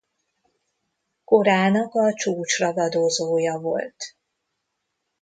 Korának 1.23 1.93
a 1.95 2.13
csúcsragadozója 2.13 3.57
volt. 3.57 4.15